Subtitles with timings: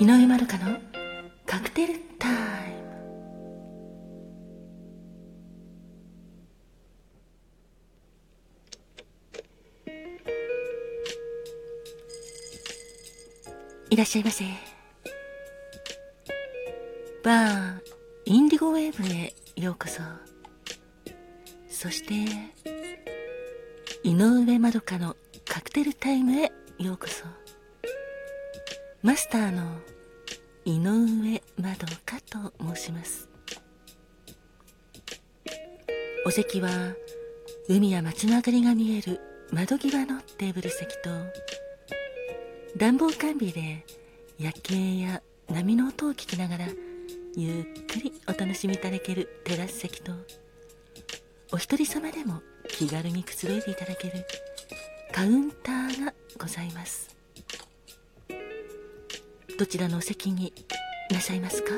[0.00, 0.78] 井上まどかの
[1.44, 2.38] カクテルタイム。
[13.90, 14.44] いらっしゃいませ。
[17.24, 17.80] バー
[18.26, 20.00] インディゴウェーブへようこそ。
[21.68, 22.14] そして
[24.04, 27.24] 井上まどかのカクテルタイムへようこそ。
[29.00, 29.62] マスターの
[30.64, 33.28] 井上まどかと申します。
[36.26, 36.68] お席は
[37.68, 39.20] 海や街の明かりが見える
[39.52, 41.10] 窓際のテーブル席と
[42.76, 43.86] 暖房完備で
[44.36, 46.66] 夜景や波の音を聞きながら
[47.36, 50.10] ゆっくりお楽しみいただけるテラス席と
[51.52, 54.26] お一人様でも気軽にくつろいでいただける
[55.12, 57.17] カウンターがございます。
[59.58, 60.54] どちらのお席に
[61.10, 61.72] いらっしゃいますか？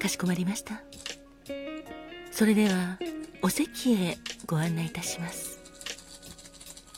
[0.00, 0.82] かしこまりました。
[2.32, 2.98] それでは
[3.42, 5.60] お席へご案内いたします。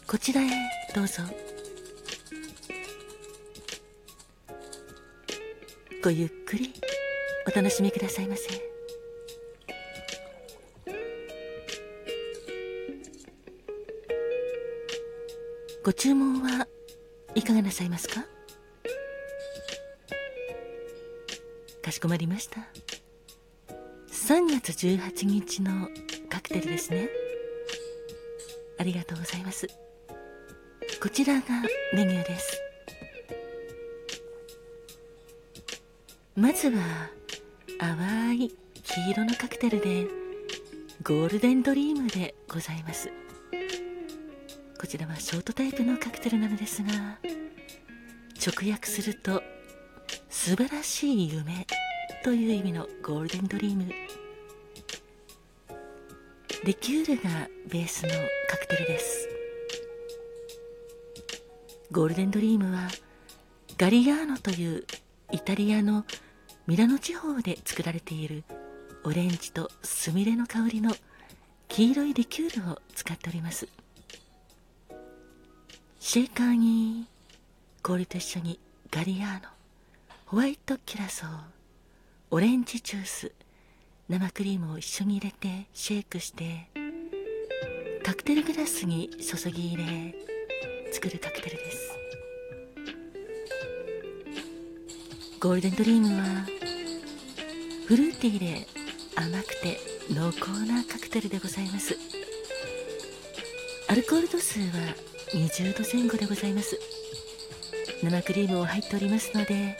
[0.07, 0.49] こちらへ
[0.95, 1.23] どうぞ。
[6.03, 6.73] ごゆっくり
[7.47, 8.76] お楽しみくださいませ。
[15.87, 16.67] ご注文は
[17.37, 18.25] いかがなさいますか？
[21.81, 22.67] かしこまりました。
[24.11, 25.89] 3月18日の
[26.29, 27.09] カクテルですね。
[28.81, 29.69] ありがとうございます。
[31.01, 31.43] こちらが
[31.95, 32.61] メニューです。
[36.35, 36.83] まずは
[37.79, 38.49] 淡い
[38.83, 40.09] 黄色のカクテルで
[41.05, 43.09] ゴールデンドリームでございます。
[44.79, 46.91] こちらはショートタイプのカクテルなのですが
[48.47, 49.43] 直訳すると
[50.29, 51.67] 素晴らしい夢
[52.23, 53.91] という意味のゴールデンドリーム。
[56.65, 58.11] リキュールがベースの
[58.49, 59.29] カクテルです。
[61.91, 62.89] ゴールデンドリームは
[63.79, 64.85] ガリアーノという
[65.33, 66.05] イタリアの
[66.67, 68.45] ミラノ地方で作られている
[69.05, 70.95] オレンジとスミレの香りの
[71.69, 73.69] 黄色いリキュールを使っております。
[76.09, 77.09] シェーカーに
[77.83, 78.61] 氷と一緒に
[78.93, 79.49] ガリアーノ
[80.27, 81.29] ホワイトキュラソー
[82.31, 83.33] オレンジジュース
[84.09, 86.69] 生クリームを一緒に入れてシェイクして
[88.05, 90.15] カクテルグラスに注ぎ入れ
[90.93, 91.99] 作るカクテルです。
[95.41, 96.47] ゴールデンドリームは
[97.89, 98.67] フルーティーで
[99.17, 99.81] 甘くて
[100.15, 101.99] 濃厚なカクテルでございます。
[103.89, 106.79] アルコール度数は20度前後でございます。
[108.03, 109.77] 生クリームも入っておりますので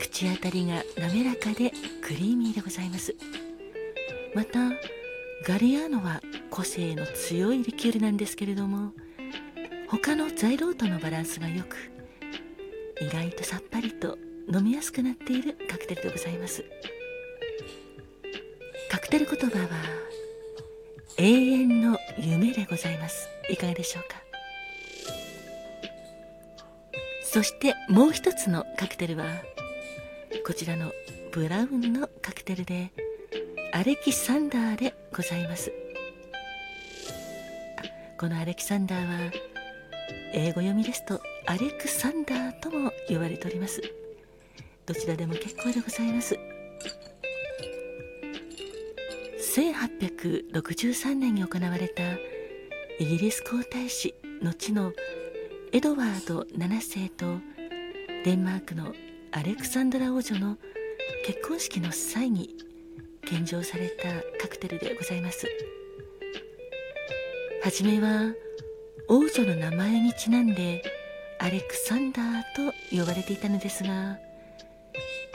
[0.00, 3.14] 口当たりが滑らかでクリーミーでございます。
[4.34, 4.70] また
[5.46, 8.92] ガリアーノは個性の強いリキュールなんですけれども
[9.88, 11.76] 他の材料とのバランスが良く
[13.00, 14.16] 意外とさっぱりと
[14.50, 16.64] 飲みやすくなっているカクテルでございます。
[18.90, 19.68] カクテル言葉は
[21.18, 23.28] 永遠の夢でございます。
[23.50, 24.31] いかがでしょうか？
[27.32, 29.24] そしてもう一つのカクテルは
[30.46, 30.92] こちらの
[31.30, 32.92] ブラウンのカクテルで
[33.72, 35.72] アレキサンダーでございます。
[38.18, 39.32] このアレキサンダーは
[40.34, 43.80] 英語読みですとアレクサンダーとも言われております。
[44.84, 46.38] どちらでも結構でございます。
[49.56, 52.02] 1863年に行われた
[52.98, 54.92] イギリス皇太子後の
[55.74, 57.38] エドワード7世と
[58.26, 58.92] デンマークの
[59.30, 60.58] アレクサンドラ王女の
[61.24, 62.50] 結婚式の際に
[63.24, 65.46] 献上されたカクテルでございます。
[67.62, 68.34] はじめは
[69.08, 70.82] 王女の名前にちなんで
[71.38, 74.18] アレクサンダーと呼ばれていたのですが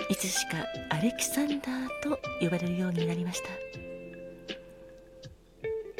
[0.10, 0.58] いつしか
[0.92, 3.50] アレキサンダーと呼ばれるようになりました。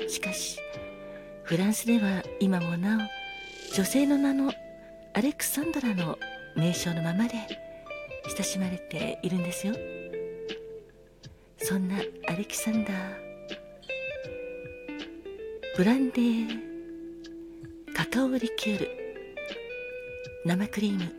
[0.08, 0.60] しかし
[1.42, 3.17] フランスでは今もなお
[3.76, 4.52] 女性の名の
[5.14, 6.18] アレクサンドラの
[6.56, 7.36] 名称のままで
[8.36, 9.74] 親しまれているんですよ。
[11.58, 11.98] そんな
[12.28, 12.94] アレキサンダー
[15.76, 16.48] ブランデー
[17.94, 18.90] カカオリキュール
[20.46, 21.14] 生クリーム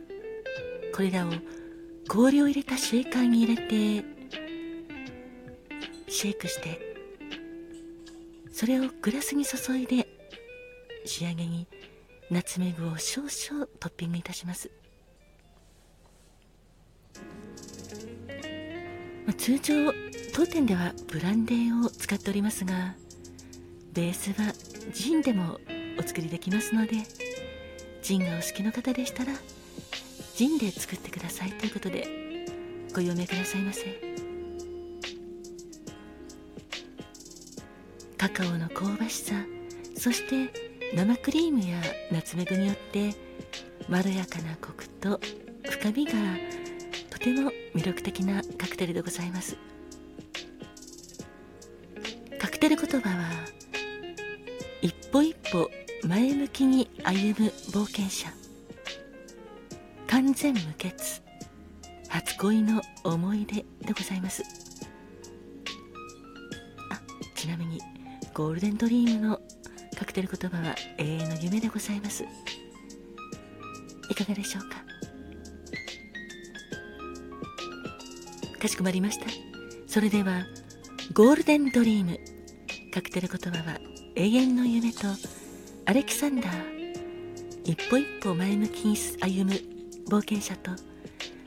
[0.91, 1.31] これらを
[2.07, 4.05] 氷を入れたシェーカーに入れて
[6.07, 6.79] シェイクして
[8.51, 10.07] それをグラスに注いで
[11.05, 11.67] 仕上げに
[12.29, 14.69] ナツメグを少々トッピングいたします。
[19.25, 19.91] まあ通常
[20.33, 22.95] 当店ではブランデーを使っておりますが
[23.93, 24.53] ベースは
[24.93, 25.59] ジンでも
[25.99, 26.91] お作りできますので
[28.01, 29.33] ジンがお好きの方でしたら
[30.35, 32.45] ジンで作ってくださいということで
[32.93, 33.99] ご用命くださいませ。
[38.17, 39.33] カカオの香ばしさ
[39.97, 40.58] そして
[40.93, 41.77] 生クリームや
[42.11, 43.13] ナツメグによって
[43.87, 45.19] まろやかなコクと
[45.63, 46.13] 深みが
[47.09, 49.55] とても魅力的なカクテルでございます。
[52.39, 53.29] カクテル言葉は
[54.81, 55.69] 一歩一歩
[56.03, 58.29] 前向きに歩む冒険者。
[60.07, 60.93] 完全無欠。
[62.07, 64.43] 初恋の思い出でございます。
[66.89, 66.99] あ
[67.35, 67.79] ちなみに
[68.33, 69.39] ゴールデンドリームの
[69.99, 72.23] カクテル言葉は永遠の夢でございます。
[74.09, 74.77] いかがでしょうか？
[78.59, 79.25] かしこまりました。
[79.87, 80.45] それでは
[81.13, 82.17] ゴールデンドリーム。
[82.91, 83.77] カクテル言葉は
[84.15, 84.99] 永遠の夢と
[85.85, 89.51] アレキサンダー一歩一歩前向きに歩む
[90.09, 90.71] 冒険者と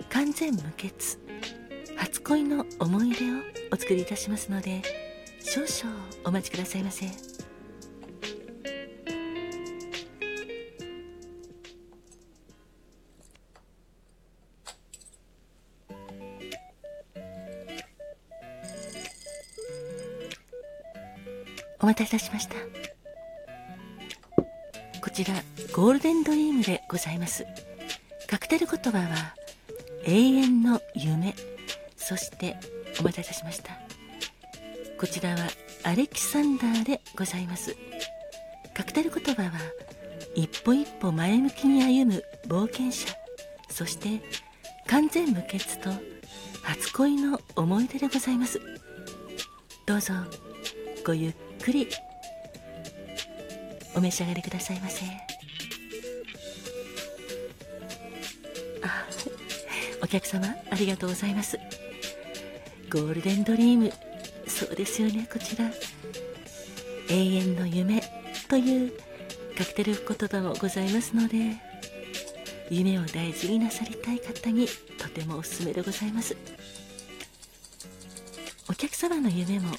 [0.08, 0.92] 完全無欠
[1.96, 3.38] 初恋の思い出を
[3.72, 4.82] お作りいたしますので
[5.40, 7.31] 少々お待ちくださいませ。
[21.82, 22.54] お待たせいたしました。
[25.00, 25.34] こちら
[25.74, 27.44] ゴールデンドリームでございます。
[28.28, 29.34] カクテル言葉は
[30.04, 31.34] 永遠の夢。
[31.96, 32.56] そして
[33.00, 33.72] お待たせいたしました。
[34.98, 35.38] こちらは
[35.82, 37.76] アレキサンダーでございます。
[38.74, 39.50] カクテル言葉は
[40.36, 43.08] 一歩一歩前向きに歩む冒険者。
[43.68, 44.22] そして
[44.86, 45.90] 完全無欠と
[46.62, 48.60] 初恋の思い出でございます。
[49.84, 50.14] どうぞ
[51.04, 51.88] ごゆっくり。
[53.94, 55.04] お召し上がりくださいませ。
[58.82, 59.06] あ
[60.02, 61.58] お客様ありがとうございます。
[62.90, 63.92] ゴールデンドリーム。
[64.48, 65.70] そうですよねこちら。
[67.08, 68.02] 永遠の夢
[68.48, 68.92] という
[69.56, 71.56] カクテル言葉もございますので
[72.70, 74.66] 夢を大事になさりたい方に
[74.98, 76.36] とてもおすすめでございます。
[78.68, 79.70] お客様の夢も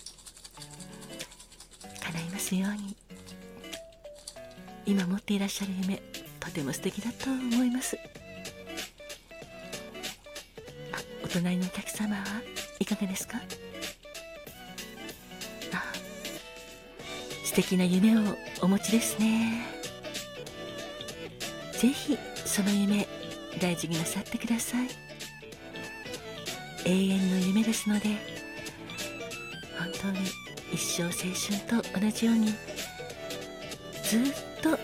[2.57, 2.95] ように
[4.85, 6.01] 今持っていらっしゃる夢
[6.39, 7.97] とても素敵だと思います。
[10.91, 12.23] あお隣のお客様は
[12.79, 13.37] いかがですか？
[15.73, 15.81] あ
[17.45, 18.21] 素敵な夢を
[18.61, 19.65] お持ちですね。
[21.71, 23.07] ぜひその夢
[23.61, 24.87] 大事になさってください。
[26.85, 28.09] 永遠の夢ですので
[29.79, 30.19] 本当に
[30.73, 34.21] 一生青春と同じようにずっ
[34.61, 34.77] と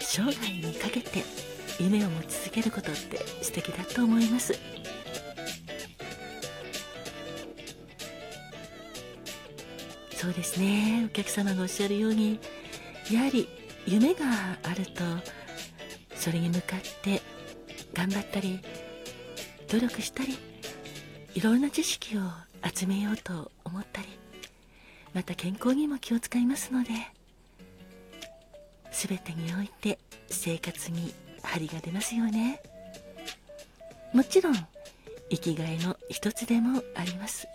[0.00, 1.22] 生涯にかけて
[1.78, 4.58] 夢を持ち続けることって素敵だと思います。
[10.16, 11.04] そうですね。
[11.06, 12.40] お客様がおっしゃるように
[13.12, 13.48] やはり
[13.86, 14.26] 夢が
[14.64, 15.04] あると
[16.16, 17.22] それに向かって
[17.94, 18.60] 頑張ったり
[19.68, 20.36] 努力したり
[21.34, 22.20] いろんな知識を
[22.74, 24.08] 集めようと思ったり
[25.14, 26.90] また健康にも気を使いますので。
[28.90, 29.98] 全てにおいて
[30.28, 32.60] 生活に張りが出ますよね。
[34.12, 34.54] もちろん
[35.30, 37.46] 生きがいの一つでもあります。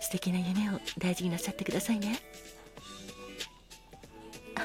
[0.00, 2.18] 素敵な夢を大事になさってくださいね。
[4.54, 4.64] あ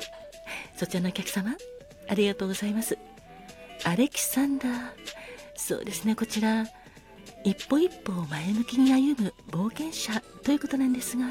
[0.77, 1.55] そちらのお客様
[2.07, 2.97] ありがとうございます。
[3.83, 4.91] アレキサンダー。
[5.55, 6.65] そうですねこちら
[7.43, 11.27] 一歩一歩を前向きに歩む冒険者ということなんですが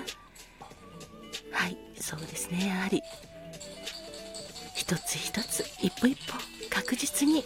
[1.60, 3.02] はいそうですねやはり。
[4.74, 6.38] 一つ一つ一歩一歩
[6.70, 7.44] 確実に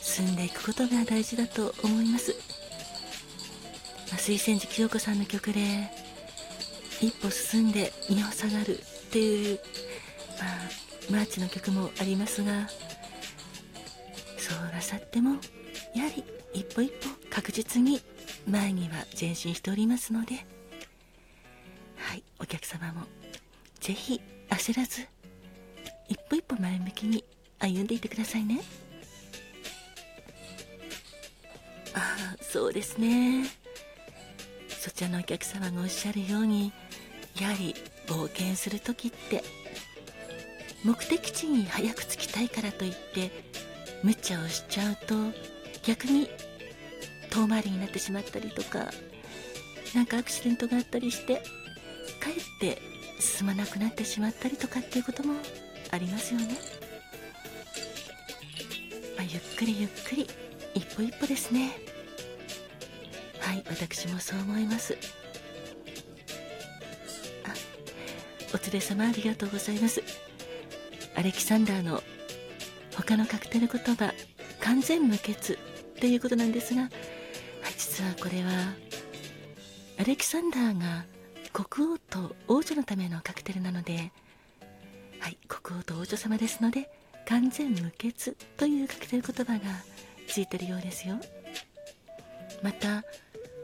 [0.00, 2.32] 進んでいくことが大事だと思います、
[4.10, 5.60] まあ、水仙寺清子さんの曲で
[7.02, 9.60] 一歩進んで身を下がるっていう、
[11.10, 12.66] まあ、マーチの曲もありますが
[14.38, 15.36] そうなさっても
[15.94, 18.00] やはり一歩一歩確実に
[18.48, 20.46] 前には前進しておりますので
[21.96, 23.02] はいお客様も
[23.88, 25.06] ぜひ焦らず
[26.10, 27.24] 一歩一歩前向きに
[27.58, 28.60] 歩んでいてくださいね。
[31.94, 33.46] ああそうですね。
[34.68, 36.70] そちらのお客様がおっしゃるように
[37.40, 37.74] やはり
[38.06, 39.42] 冒険する時って
[40.84, 43.30] 目的地に早く着きたいからといって
[44.02, 45.14] 無茶をしちゃうと
[45.82, 46.28] 逆に
[47.30, 48.90] 遠回りになってしまったりとか
[49.94, 55.34] なんかアクシデントがあったりしてかえって進まなくなってしまったりとかっていうことも
[55.90, 56.46] ありますよね、
[59.16, 60.26] まあ、ゆっくりゆっくり
[60.74, 61.72] 一歩一歩ですね。
[63.40, 64.96] はい私もそう思います。
[67.44, 67.54] あ
[68.54, 70.02] お連れ様ありがとうございます。
[71.14, 72.02] アレキサンダーの
[72.94, 74.12] 他のカクテル言葉
[74.60, 75.58] 完全無欠
[75.98, 76.90] ということなんですが、はい、
[77.76, 78.74] 実はこれは
[79.98, 81.04] アレキサンダーが
[81.52, 84.12] 国王と王女のためのカクテルなので
[85.20, 86.90] はい国王と王女様ですので
[87.26, 89.60] 完全無欠というカクテル言葉が
[90.26, 91.16] ついてるようですよ。
[92.62, 93.04] また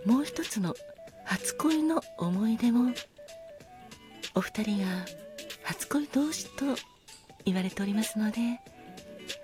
[0.05, 0.75] もう一つの
[1.25, 2.93] 初恋の思い出も
[4.35, 4.87] お二人が
[5.63, 6.65] 初恋同士と
[7.45, 8.61] 言われておりますので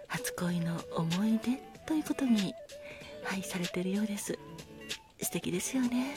[0.06, 2.54] 初恋の思い出ということに
[3.24, 4.38] はいされてるようです。
[5.22, 6.14] 素敵ですよね。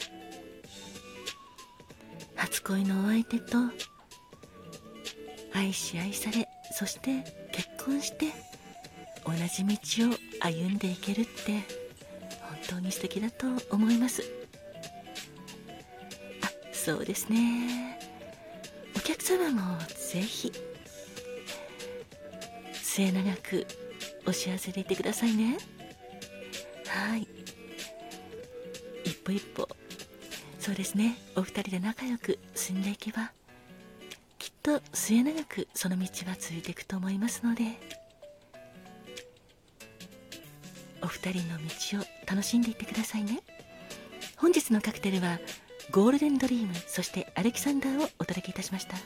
[2.44, 3.56] 初恋のお相手と
[5.54, 8.26] 愛し愛されそして結婚して
[9.24, 11.62] 同じ道を歩んでいけるって
[12.42, 14.22] 本当に素敵だと思います。
[16.42, 17.98] あそうですね。
[18.94, 19.78] お客様も
[20.12, 20.52] ぜひ
[22.74, 23.66] 末永く
[24.26, 25.56] お幸せでいてくださいね。
[26.88, 27.26] はい。
[29.04, 29.66] 一歩一歩
[30.64, 31.18] そうですね。
[31.36, 33.32] お二人で仲良く進んでいけば
[34.38, 37.64] きっと末永くその道は続いていくと思いますので
[41.02, 43.42] お二人の道を楽しんでいってくださいね。
[44.38, 45.38] 本日のカクテルは
[45.90, 48.96] ゴールデンドリームそしてアレキサンダーをお届けいたしました。